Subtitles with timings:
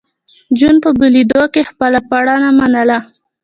[0.57, 2.99] جون په بېلېدو کې خپله پړه نه منله